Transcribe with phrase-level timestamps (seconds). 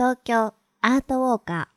[0.00, 1.68] 東京アートウォーカ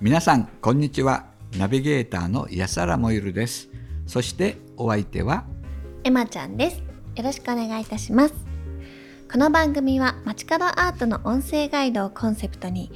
[0.00, 1.26] 皆さんこんにちは。
[1.58, 3.68] ナビゲーターの安原もゆるです。
[4.06, 6.78] そしてお相手はーエマちゃんです。
[7.16, 8.34] よろしくお願いいたします。
[9.30, 12.90] この番組は街角アートの音声ガイドをコンセプトに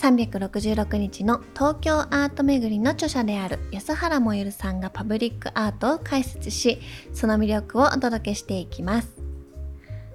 [0.00, 6.80] 366日の東京アート巡りの著者である安原もゆるさんがパブリックアートを解説し
[7.12, 9.10] その魅力をお届けしていきます。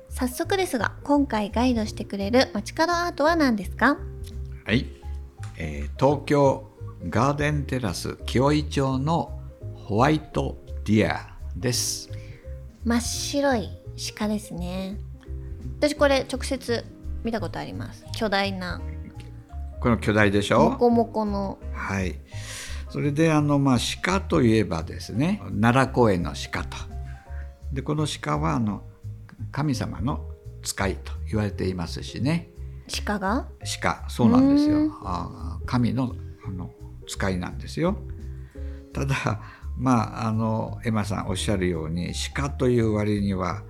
[0.09, 3.98] 早速ですが今回ガイドしてくれる街角アートは何ですか？
[4.66, 4.88] はい、
[5.58, 6.67] えー東京
[7.08, 9.39] ガーデンテラス清井町の
[9.75, 12.09] ホワイトディアです。
[12.83, 13.70] 真っ白い
[14.17, 14.97] 鹿ですね。
[15.77, 16.83] 私これ直接
[17.23, 18.03] 見たことあります。
[18.16, 18.81] 巨大な
[19.85, 20.71] この巨大でしょ？
[20.71, 21.59] モコモコの。
[21.71, 22.16] はい。
[22.89, 26.75] それであのまあ鹿といえばですね奈良公園の鹿と。
[27.71, 28.81] でこの鹿はあの
[29.52, 30.25] 神様の
[30.63, 32.50] 使いと言われていますしね。
[33.06, 33.47] 鹿が？
[33.80, 34.06] 鹿。
[34.09, 36.16] そうなんですうよあー神の
[36.47, 36.72] あの
[37.08, 37.95] 使いなんですよ。
[38.91, 39.16] ただ
[39.78, 43.61] まああのエマさんおっしゃるように鹿という割には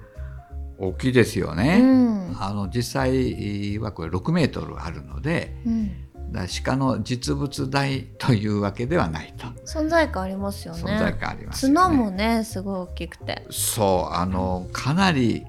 [0.78, 5.92] 大きいですようね、ん、あの実際はこれ6メートルあるのでうん、
[6.36, 9.48] だ鹿の実物大というわけではないと。
[9.66, 10.84] 存在感ありますよね。
[10.84, 11.76] 存在感ありますよね。
[11.80, 13.46] 角もねすごい大きくて。
[13.50, 15.46] そうあのかなり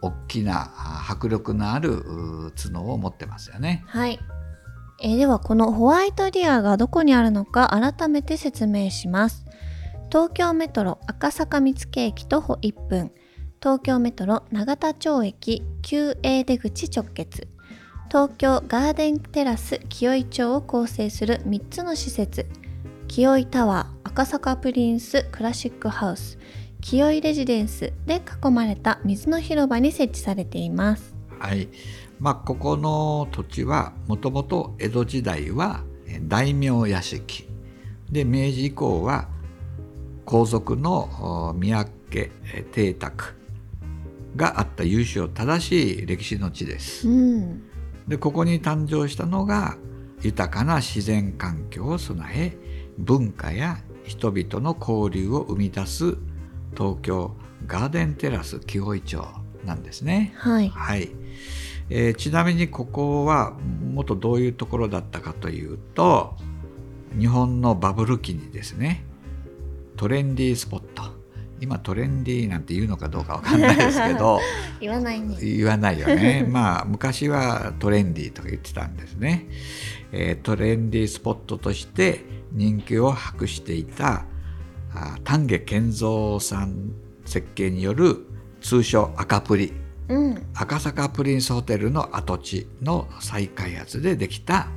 [0.00, 3.84] 大きなあ迫力のあるう角を持ってますよね。
[3.86, 4.18] はい。
[5.00, 9.44] えーではこのホワイトディアがどこにあるのか改めて説明します。
[10.10, 13.12] 東京メトロ赤坂見附駅徒歩1分。
[13.60, 17.48] 東京メトロ永田町駅 9A 出口直結
[18.08, 22.46] 東京ガーデンテラス清井町を構成する3つの施設。
[23.06, 26.38] 清井タワー赤坂プリンスクラシックハウス。
[26.80, 31.14] 清井レジデンスで囲まれた水の広場に設置されています。
[31.38, 31.68] はい。
[32.18, 37.46] まあここの土地はもともと江戸時代はえ大名屋敷。
[38.10, 39.28] で明治以降は
[40.24, 43.34] 皇族のお宮家え邸宅
[44.34, 47.06] があった由緒正しい歴史の地です。
[47.06, 47.67] うん
[48.08, 49.76] でここに誕生したのが
[50.22, 52.56] 豊かな自然環境を備え
[52.98, 56.16] 文化や人々の交流を生み出す
[56.76, 57.36] 東京
[57.66, 59.24] ガーデンテラス清井町
[59.64, 60.32] なんですね。
[60.36, 61.10] はいはい
[61.90, 63.56] えーちなみにここは
[63.92, 66.36] 元どういうところだったかというと
[67.18, 69.04] 日本のバブル期にですね
[69.96, 71.17] トレンディースポット
[71.60, 74.40] 今トレンディーなんて言うのかどうかわかんないですけど
[74.80, 75.36] 言わないね。
[75.40, 76.46] 言わないよね。
[76.50, 79.48] まあ昔はトレンディーとか言ってたんですね、
[80.12, 84.24] えートレンディースポットとして人気を博していた
[84.94, 86.92] あ丹下健三さん
[87.24, 88.26] 設計による
[88.60, 89.72] 通称赤プリ。
[90.08, 90.42] うん。
[90.54, 94.68] 赤坂プリンスホテルの跡地の再開発でできた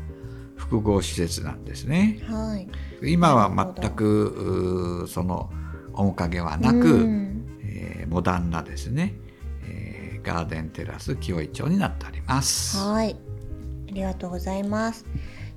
[0.58, 2.20] 複合施設なんですね。
[2.28, 2.68] はい。
[3.04, 5.50] 今は全くその
[5.94, 7.60] 面影はなく、うん。
[7.64, 9.14] えーモダンなですね、
[9.64, 12.78] えーガーデンテラス清井町になっております。
[12.78, 13.16] はい。
[13.90, 15.06] ありがとうございます。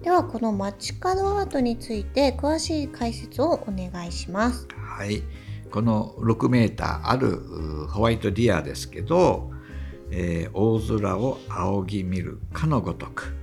[0.02, 4.68] ではこの街角アートについて詳しい解説をお願いします。
[4.76, 5.22] はい、
[5.70, 7.38] この6メーターある
[7.88, 9.50] ホワイトディアですけど、
[10.10, 13.34] えー大空を仰ぎ見るかのごとく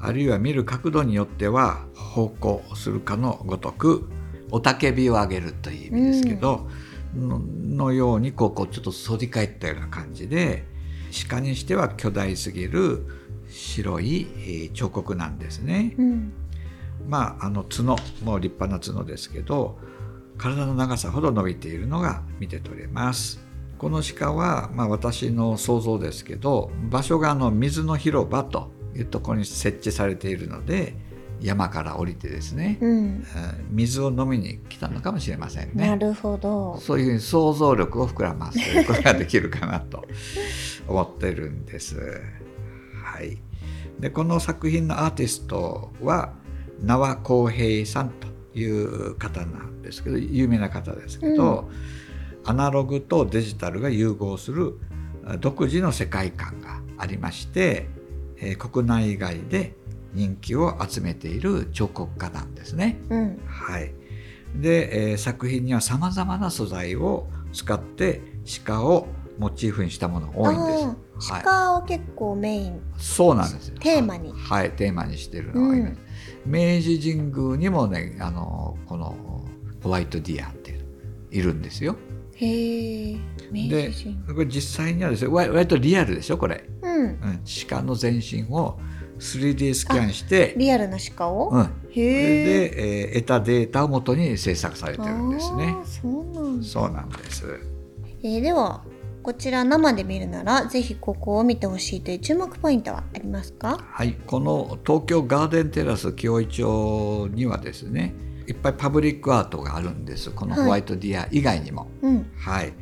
[0.00, 4.08] あるいは見る角度によっては方向するかのごとく
[4.52, 6.68] 雄たけびを上げるという意味ですけど、
[7.14, 10.64] ののようにこうこうちょっと反り返ったような感じで
[11.28, 13.06] 鹿にしては巨大すぎる
[13.48, 15.94] 白い、えー彫刻なんですね。
[15.98, 16.32] うん
[17.08, 19.78] まああの角もう立派な角ですけど
[20.36, 23.40] 体の長さほど伸びているのが見て取れます。
[23.78, 30.96] この鹿は、まあ、私の想像ですけど場所があの水の広場というところに設置されているので
[31.40, 35.88] 山から降りてですね、うんえー水を飲みに来たのかもしれませんね。
[35.88, 40.04] なるほどそういうふうに想像力を膨らますということができるかなと
[40.88, 42.20] 思ってるんです。
[43.04, 43.38] はい、
[44.00, 46.32] でこの作品のアーティストは
[46.82, 48.26] 名和浩平さんと
[48.58, 51.68] いう方なんですけど有名な方ですけど、
[52.44, 54.78] アナログとデジタルが融合する
[55.26, 57.88] あ独自の世界観がありまして、
[58.38, 59.74] えー国内外で
[60.14, 62.98] 人気を集めている彫刻家なんですね。
[63.10, 63.40] うん。
[63.46, 63.92] はい、
[64.56, 68.20] で、えー作品にはさまざまな素材を使って
[68.64, 69.06] 鹿を
[69.38, 70.78] モチーフにしたものが多いんで
[71.20, 71.42] す。
[71.42, 72.80] 鹿を結構メイン。
[72.96, 73.76] そうなんですよ。
[73.78, 74.32] テーマに。
[74.32, 75.96] はい、テーマにしてるのがいます、
[76.46, 79.14] 明治神宮にもね、あのこの
[79.82, 80.80] ホワイトディアって
[81.30, 81.96] いるんですよ。
[82.34, 83.16] へえ
[83.50, 87.02] 明で治神これ実際にはですね割割とリアルでしょこれ、うん。
[87.02, 88.78] うん、鹿の全身を
[89.18, 95.76] 3D スキャンしてリアルな鹿を、うん、で、えー得たデータをもとに制作されてるんですね。
[96.62, 97.58] そうなんです。
[98.22, 98.82] えーでは
[99.20, 103.78] こちら生で見るならぜひここを見てほしいという注目ポイントはありますか？
[103.82, 108.14] はいこの東京ガーデンテラス紀尾井町にはですね
[108.46, 110.30] いっぱいパブリックアートがあるんです。
[110.30, 112.30] このホワイトディア以外にも、うん。
[112.38, 112.72] はい、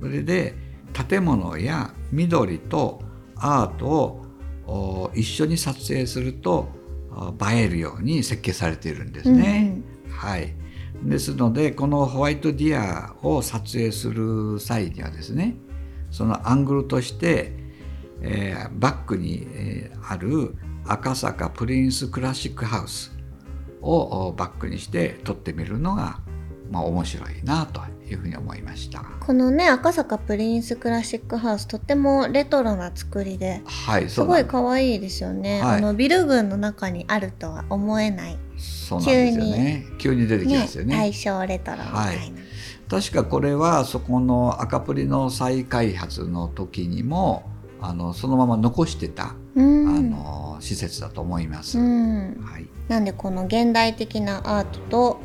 [0.00, 0.54] それで
[1.08, 3.00] 建物や緑と
[3.36, 4.25] アートをお
[5.14, 6.68] 一緒に撮影すると
[7.10, 9.80] あ映えるように設計されているんですね。
[10.10, 10.54] はい、
[11.02, 15.56] ですのでこのホワイトディアを撮影する際にはですね
[16.10, 17.52] そのアングルとして、
[18.22, 20.54] えーバックに、えーある
[20.86, 23.12] 赤坂プリンスクラシックハウス
[23.80, 26.20] をおバックにして撮ってみるのが、
[26.70, 27.80] まあ、面白いなと
[28.10, 29.04] いうふうに思いました。
[29.20, 35.78] このね赤坂プリンスクラシックハウスとってもレトロな作りですはい、ごいか可愛いですよね、はい。
[35.78, 38.38] あのビル群の中にあるとは思えない。
[38.56, 39.86] そうなんですよね。
[39.98, 40.96] 急に出てきねますよね。
[40.96, 42.38] 大正レトロみたいな、
[42.88, 47.50] 確かこれはそこの赤プリの再開発の時にも
[47.80, 49.88] あのそのまま残してた、うん。
[49.88, 51.78] あの施設だと思います。
[51.78, 55.20] うん、はい、なんでこの現代的なアートと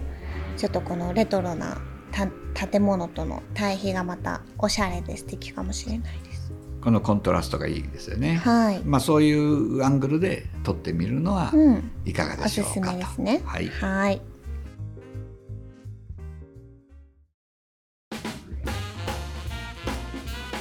[0.57, 1.78] ちょっとこのレトロな
[2.12, 6.51] た建物との対比がまたおしゃれで素敵かもしれないです。
[6.81, 8.36] このコントラストがいいですよね。
[8.44, 12.98] はい、まあそういうアングルで撮ってみるのはうん、いかがおすすでしょうかと。
[12.98, 13.42] めですね。
[13.45, 14.21] はい、はい。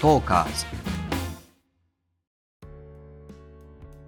[0.01, 0.67] トーカーズ。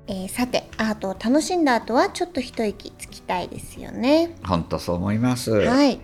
[0.08, 4.37] えーさてアートを楽しんだ後はちょっと一息つきたいですよね。
[4.44, 5.50] 本当そう思います。
[5.50, 6.00] はい。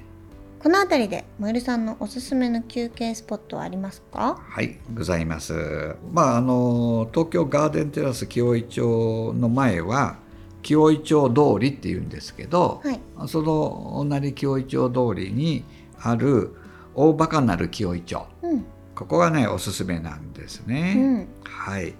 [0.60, 4.40] この辺りでもえるさんのおすすめの休憩スポットはありますか？
[4.42, 5.94] はい、ございます。
[6.12, 10.16] まああの東京ガーデンテラス紀尾井町の前は
[10.62, 13.00] 紀尾井町通りっていうんですけど、はい。
[13.28, 15.64] その同じ紀尾井町通りに
[16.00, 16.56] ある
[16.96, 18.26] 大バカなる紀尾井町。
[18.42, 18.64] うん。
[18.96, 20.94] ここがねおすすめなんですうね。
[20.94, 21.28] ん。
[21.44, 21.94] はい。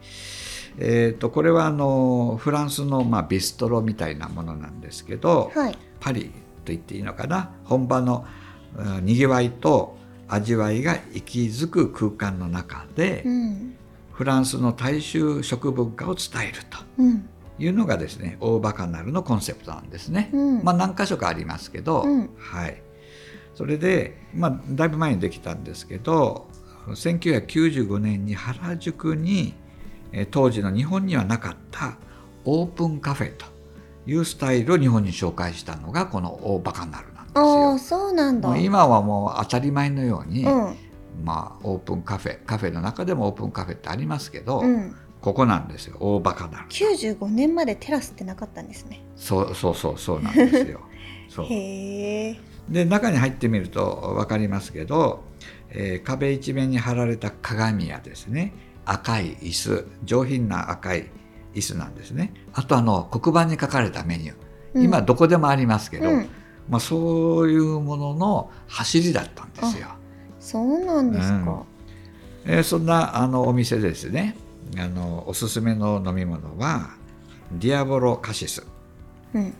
[0.78, 5.78] えー、とこれはあのフランスの、まあ、ビストロみたいなものなんですけど、はい。
[6.00, 6.32] パリと
[6.72, 7.52] 言っていいのかな？
[7.62, 8.37] 本場のうん
[9.02, 9.96] にぎわいと
[10.28, 13.74] 味わいが息づく空間の中で、うん。
[14.12, 17.28] フランスの大衆食文化を伝えるとうん。
[17.60, 20.30] いうのがですね大バカナルのコンセプトなんですね。
[20.32, 20.64] うん。
[20.64, 22.82] まあ何箇所かありますけど、うんはい、
[23.54, 26.46] それで、まあ、だいぶ前にできたんですけど
[26.86, 29.54] 1995年に原宿に
[30.12, 31.96] えー当時の日本にはなかった
[32.44, 33.46] オープンカフェと
[34.06, 37.78] いうスタイルを日本に紹介したのがこの大バカナルなんですあよあ。
[37.78, 38.56] そうなんだ。
[38.56, 40.76] 今はもう当たり前のように、うん。
[41.24, 44.94] まあ、オープンカフェカフェの中でもオープンカフェってありますけど、うん。
[45.20, 49.02] ここなんですよ大バカナル95年までテラスってなかったんですね。
[49.16, 50.80] そうそうそうそうなんですよ
[51.28, 52.40] そうへえ。
[52.68, 55.24] で中に入ってみると分かりますけど、
[55.70, 58.52] えー壁一面に貼られた鏡やですね
[58.84, 61.10] 赤い椅子上品な赤い
[61.54, 66.28] 椅子なんですねあとあの黒板に書かれたメニュー、今どこでもありますけど、うん、
[66.68, 69.88] まあ、そういうものの走りだったんですよ。
[70.40, 71.64] そうなんですか。
[72.44, 74.34] えーそんなあのお店ですね
[74.78, 76.90] あのおすすめの飲み物は
[77.52, 78.66] ディアボロカシス
[79.34, 79.54] うん。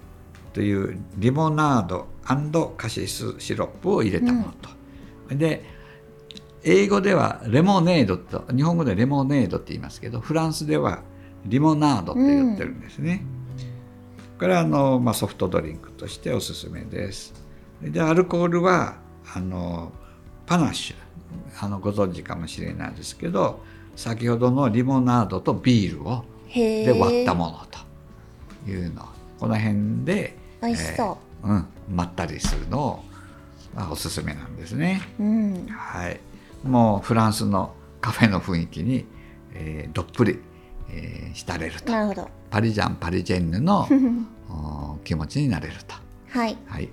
[0.55, 4.55] というリモナードカシスシロップを入れたもの
[5.29, 5.63] と、で
[6.65, 11.03] 英語ではレモネードと日本語でレモネードって言いますけどフランスでは
[11.45, 13.25] リモナードって言ってるんですね、
[14.39, 17.35] これはあの、まあ、ソフトドリンクとしておすすめです
[17.83, 18.97] でアルコールは
[19.35, 19.93] あの
[20.47, 20.97] パナッシュ
[21.61, 23.63] あのご存知かもしれないですけど
[23.97, 26.25] 先ほどのリモナードとビールを。
[26.55, 27.59] で割ったもの
[28.65, 29.07] というの
[29.39, 33.05] この辺で美味しそうん、まったりするのを
[33.75, 35.03] まあおすすめなんですね。
[35.21, 35.23] う。
[35.23, 35.67] うん。
[35.69, 36.19] はい、
[36.65, 39.07] もうフランスのカフェの雰囲気に、
[39.55, 40.41] えーどっぷり、
[40.91, 41.93] えー浸れると。
[41.93, 42.29] なるほど。
[42.51, 43.87] パリジャンパリジェンヌの
[44.51, 45.95] お気持ちになれると。
[46.31, 46.57] はい。
[46.67, 46.89] はい、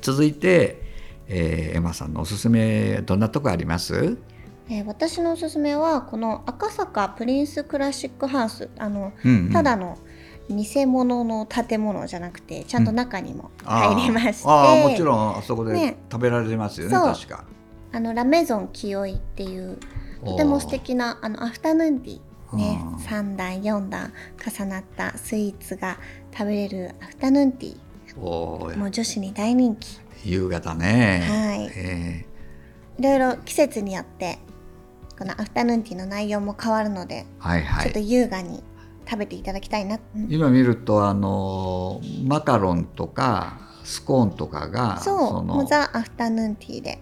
[0.00, 0.82] 続いて、
[1.28, 4.16] えーエマさんのおすすめどんなとこあります？
[4.68, 8.68] えー私のおすすめはこの赤坂プリンスクラシックハウス。
[8.78, 9.52] あの、うんうん。
[9.52, 9.98] ただの
[10.48, 15.96] 偽物の建物じゃなくてちゃんと中にも 入れまして、あーもちろんあそこでね。
[16.10, 17.12] 食べられますよねそう。
[17.14, 17.44] 確か。
[17.92, 19.78] あのラメゾン清井っていう
[20.24, 22.20] とても素敵なあのアフタヌーンティー
[22.54, 22.94] ねうん。
[22.96, 24.12] 3段4段
[24.44, 25.98] 重なったスイーツが
[26.32, 27.76] 食べれるアフタヌーンティ
[28.18, 28.74] おー。
[28.74, 30.00] ーもう女子に大人気。
[30.24, 31.72] 夕方ね、はい。
[31.76, 33.00] えー。
[33.00, 34.38] いろいろ季節によって
[35.18, 38.62] このアフタヌーンティーの内容も変わるので、はいはちょっとい優雅に
[39.08, 40.26] 食べていただきたいな、うん。
[40.30, 46.98] 今見るとあのマカロンとかスコーンとかがそうもザ・アフタヌーンティーで。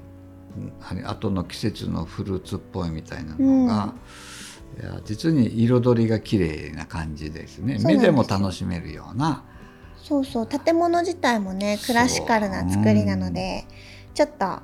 [0.56, 3.92] うん後の季節のフルーツっぽいみたいなのが、
[4.80, 7.78] いや実に彩りが綺麗な感じですね。
[7.84, 9.44] 目でも楽しめるような。
[9.96, 13.64] そうそう建物自体もねクラシカルな作りなので
[14.12, 14.58] ちょっと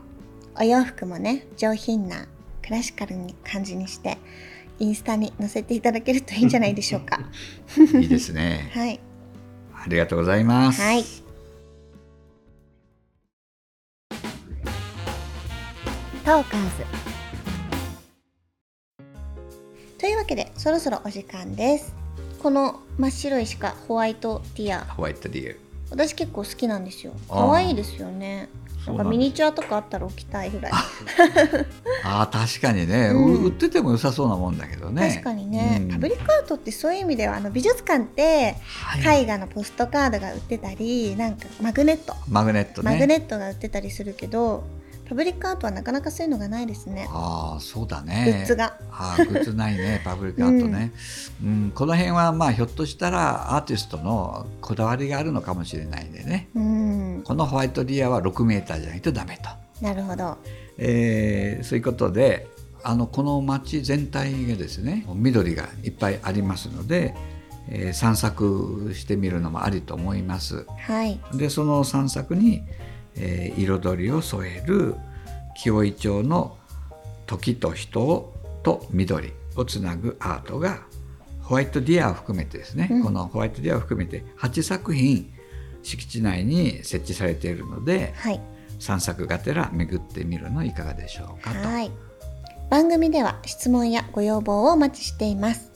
[0.59, 2.27] お洋服もね上品な
[2.63, 4.19] クラシカルに感じにして
[4.79, 7.21] インスタに載せていただけるといいんじゃないでしょうか。
[7.99, 8.71] いいですね。
[8.75, 9.01] はい。
[9.75, 11.05] ありがとうございます、はい。
[16.25, 16.65] トーカー
[17.05, 17.10] ズ
[20.01, 21.95] というわけでそろそろお時間です。
[22.43, 24.81] この真っ白い鹿ホワイトティア。
[24.95, 25.57] ホワイトディー
[25.91, 27.13] 私結構好きなんですよ。
[27.29, 28.49] 可愛いですよね
[28.87, 30.73] なんかミニチュアとかあったら置きたいぐらい。
[30.73, 33.45] ああ確かにね、うん。
[33.45, 35.11] 売ってても良さそうなもんだけどね。
[35.11, 35.89] 確かにね、うん。
[35.91, 39.23] パブリックアートってそういう意味ではあの美術館ってはい。
[39.23, 42.93] 絵画のポストカードが売ってたりなんかマグネット、マグネットね。
[42.93, 44.65] マグネットが売ってたりするけど
[45.11, 48.79] パブリックアートはなかなかそういうのがないですね、ああそうだグねッズが。
[48.93, 50.01] ああグッズないね。
[50.07, 50.93] パブリックアートね、
[51.43, 56.49] うんこの辺はまあひょっとしたらアーティストのこだわりがあるのかもしれないんでね。
[56.55, 56.90] うん
[57.21, 60.39] このホワイトディアは6メーターじゃないとダメと、なるほど。
[60.79, 62.49] えーそういうことで
[62.83, 67.15] あのこの町全体がですね緑がいっぱいありますので、
[67.69, 70.67] えー散策してみるのもありと思います。
[70.87, 71.21] はい。
[71.35, 72.63] でその散策に、
[73.17, 74.95] えー彩りを添える
[75.57, 76.57] 紀尾井町の
[77.27, 80.83] 時と人と緑をつなぐアートが
[81.43, 83.03] ホワイトディアを含めてですね、うん。
[83.03, 85.31] このホワイトディアを含めて8作品
[85.83, 88.41] 敷地内に設置されているのではい。
[88.79, 91.69] 散策がてら巡ってみるのいかがでしょうかと。
[91.69, 91.91] はい。
[92.71, 95.71] 番組では質問やご要望をお待ちしています。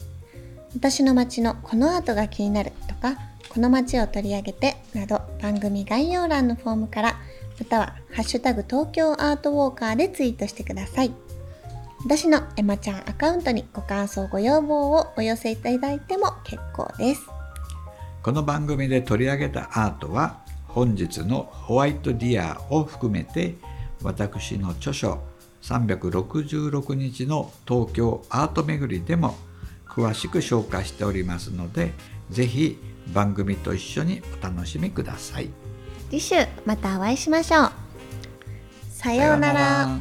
[0.75, 3.17] 私の街のこのアートが気になるとか
[3.49, 7.15] この街を取り上げてなど番組概要欄のフォームから
[7.57, 11.13] またはハッシュタグ東京アートウォーカーでツイートしてください。
[12.03, 17.34] 私のエマちゃんアカウントにご感想ご要望をお寄せいただいても結構です
[18.25, 23.53] この番組で取り上げたアートは本日のホワイトディアを含めて
[24.01, 25.19] 私の著書
[25.61, 29.35] 366日の東京アート巡りでも
[29.87, 31.93] 詳しく紹介しておりますので
[32.31, 32.79] ぜひ
[33.13, 35.51] 番組と一緒にお楽しみください。
[36.09, 37.71] 次週またお会いしましょう。
[38.89, 39.99] さようなら